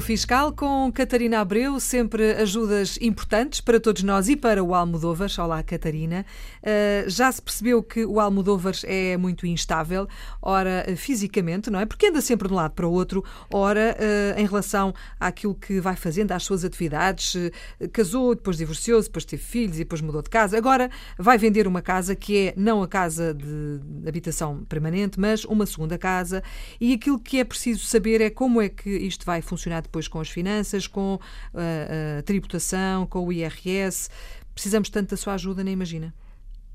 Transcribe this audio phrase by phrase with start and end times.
[0.00, 5.28] Fiscal com Catarina Abreu, sempre ajudas importantes para todos nós e para o Almodóvar.
[5.38, 6.24] Olá, Catarina.
[6.62, 10.08] Uh, já se percebeu que o Almodóvar é muito instável,
[10.40, 11.84] ora fisicamente, não é?
[11.84, 13.22] Porque anda sempre de um lado para o outro,
[13.52, 17.34] ora uh, em relação àquilo que vai fazendo, às suas atividades.
[17.34, 20.56] Uh, casou, depois divorciou-se, depois teve filhos e depois mudou de casa.
[20.56, 25.66] Agora vai vender uma casa que é não a casa de habitação permanente, mas uma
[25.66, 26.42] segunda casa.
[26.80, 30.20] E aquilo que é preciso saber é como é que isto vai funcionar depois com
[30.20, 31.18] as finanças, com
[31.52, 34.08] a, eh, a tributação, com o IRS.
[34.54, 36.14] Precisamos tanto da sua ajuda, nem imagina.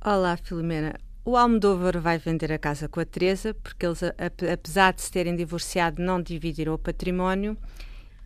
[0.04, 1.00] Olá, Filomena.
[1.24, 4.02] O Almodóvar vai vender a casa com a Teresa, porque eles,
[4.54, 7.58] apesar de se terem divorciado, não dividiram o património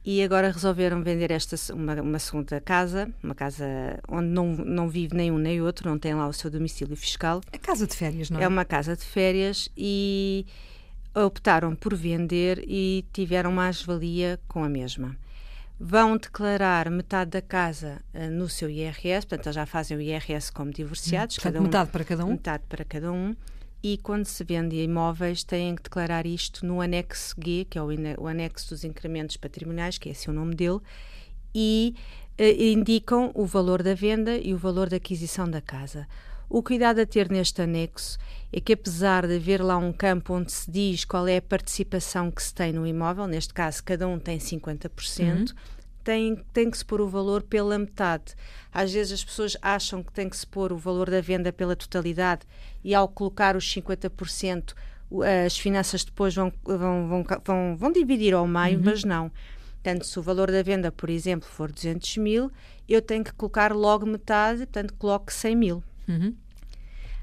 [0.03, 3.65] e agora resolveram vender esta uma, uma, segunda casa, uma casa
[4.07, 7.41] onde não, não vive nenhum nem outro, não tem lá o seu domicílio fiscal.
[7.51, 8.43] É casa de férias, não é?
[8.43, 10.45] É uma casa de férias e
[11.15, 15.15] optaram por vender e tiveram mais-valia com a mesma.
[15.79, 20.71] Vão declarar metade da casa uh, no seu IRS, portanto, já fazem o IRS como
[20.71, 21.37] divorciados.
[21.37, 22.29] Hum, portanto, um, metade para cada um?
[22.31, 23.35] Metade para cada um.
[23.81, 27.87] E quando se vende imóveis, têm que declarar isto no anexo G, que é o,
[28.17, 30.79] o anexo dos incrementos patrimoniais, que é esse o nome dele,
[31.55, 31.95] e
[32.37, 36.05] uh, indicam o valor da venda e o valor da aquisição da casa.
[36.49, 38.17] O cuidado a ter neste anexo
[38.51, 42.31] é que, apesar de haver lá um campo onde se diz qual é a participação
[42.31, 45.45] que se tem no imóvel, neste caso cada um tem 50%, uhum.
[46.03, 48.33] tem, tem que se pôr o valor pela metade.
[48.73, 51.75] Às vezes as pessoas acham que tem que se pôr o valor da venda pela
[51.75, 52.47] totalidade
[52.83, 54.73] e, ao colocar os 50%,
[55.45, 58.85] as finanças depois vão, vão, vão, vão, vão dividir ao meio, uhum.
[58.85, 59.31] mas não.
[59.83, 62.51] Portanto, se o valor da venda, por exemplo, for 200 mil,
[62.87, 65.83] eu tenho que colocar logo metade, portanto, coloco 100 mil.
[66.09, 66.33] Uhum.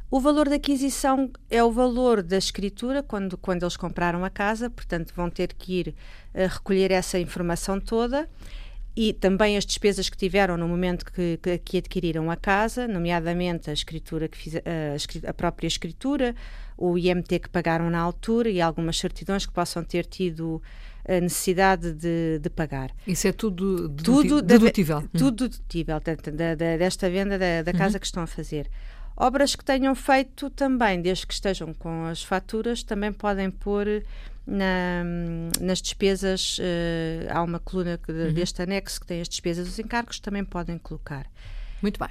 [0.09, 4.71] O valor da aquisição é o valor da escritura quando, quando eles compraram a casa,
[4.71, 8.29] portanto vão ter que ir uh, recolher essa informação toda
[8.97, 13.69] e também as despesas que tiveram no momento que, que, que adquiriram a casa, nomeadamente
[13.69, 16.35] a escritura que fiz, a, a, própria escritura,
[16.79, 20.63] o IMT que pagaram na altura e algumas certidões que possam ter tido
[21.07, 22.91] a necessidade de, de pagar.
[23.07, 25.03] Isso é tudo, tudo dedutível?
[25.03, 28.01] Da, tudo dedutível, da, da, desta venda da, da casa uhum.
[28.01, 28.67] que estão a fazer.
[29.15, 34.03] Obras que tenham feito também, desde que estejam com as faturas, também podem pôr
[34.47, 35.03] na,
[35.61, 38.33] nas despesas, uh, há uma coluna uhum.
[38.33, 41.27] deste anexo que tem as despesas dos encargos, também podem colocar.
[41.83, 42.11] Muito bem.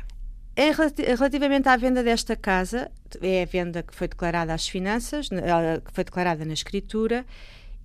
[0.58, 2.90] Em, relativamente à venda desta casa,
[3.22, 7.26] é a venda que foi declarada às finanças, que foi declarada na escritura,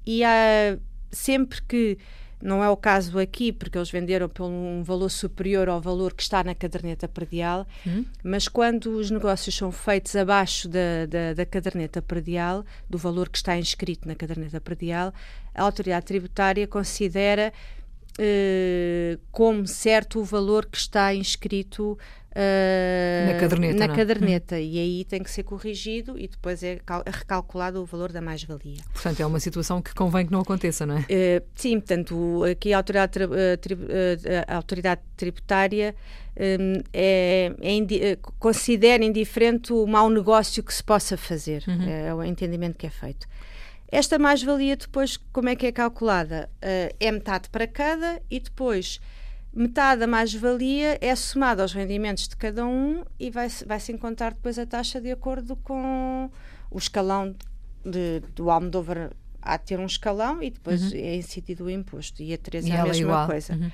[0.06, 0.78] e há,
[1.11, 1.99] sempre que
[2.42, 6.22] não é o caso aqui, porque eles venderam por um valor superior ao valor que
[6.22, 8.04] está na caderneta predial, hum.
[8.22, 13.38] mas quando os negócios são feitos abaixo da, da, da, caderneta predial, do valor que
[13.38, 15.12] está inscrito na caderneta predial,
[15.54, 17.52] a autoridade tributária considera
[18.19, 21.98] eh, como certo o valor que está inscrito
[22.31, 23.97] Uh, na caderneta, na é?
[23.97, 24.59] caderneta hum.
[24.59, 28.78] e aí tem que ser corrigido e depois é, é recalculado o valor da mais-valia.
[28.93, 31.00] Portanto, é uma situação que convém que não aconteça, não é?
[31.00, 35.93] Uh, sim, portanto, aqui a autoridade, uh, a autoridade tributária
[36.37, 41.88] um, é, é considera indiferente o mau negócio que se possa fazer, uhum.
[41.88, 43.26] é o entendimento que é feito.
[43.92, 46.48] Esta mais-valia depois, como é que é calculada?
[46.60, 49.00] é metade para cada e depois
[49.52, 54.32] metade da mais-valia é somada aos rendimentos de cada um e vai-se vai -se encontrar
[54.32, 56.30] depois a taxa de acordo com
[56.70, 57.34] o escalão
[57.84, 59.10] de, do Almodóvar
[59.42, 60.98] a ter um escalão e depois uhum.
[60.98, 62.22] é incidido o imposto.
[62.22, 63.54] E a Teresa é a mesma coisa.
[63.54, 63.70] Uhum.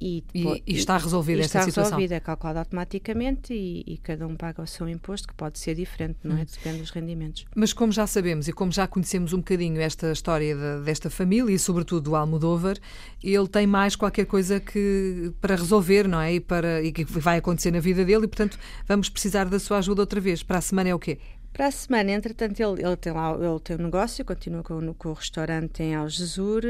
[0.00, 1.82] E, e, e, está resolvida esta está situação?
[1.82, 5.58] Está resolvida, é calculado automaticamente e, e, cada um paga o seu imposto, que pode
[5.58, 6.42] ser diferente, não é?
[6.42, 6.46] Hum.
[6.50, 7.44] Depende dos rendimentos.
[7.54, 11.54] Mas como já sabemos e como já conhecemos um bocadinho esta história de, desta família
[11.54, 12.78] e sobretudo do Almodóvar,
[13.22, 16.32] ele tem mais qualquer coisa que para resolver, não é?
[16.32, 18.58] E, para, e que vai acontecer na vida dele e, portanto,
[18.88, 20.42] vamos precisar da sua ajuda outra vez.
[20.42, 21.18] Para a semana é o quê?
[21.52, 25.08] Para a semana, entretanto, ele, ele tem lá ele tem um negócio, continua com, com
[25.08, 26.62] o restaurante em Algesur,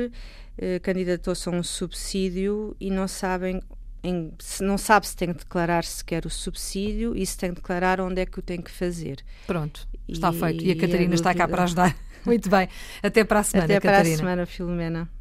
[0.57, 3.61] eh, candidatou-se a um subsídio e não sabem
[4.03, 7.57] em, se não sabe se tem que declarar sequer o subsídio e se tem que
[7.57, 9.23] declarar onde é que o tem que fazer.
[9.47, 10.65] Pronto, está e, feito.
[10.65, 11.97] E a Catarina e a está cá para ajudar.
[12.25, 12.69] Muito bem.
[13.03, 14.03] Até para a semana, Até Catarina.
[14.03, 15.20] para a semana, Filomena.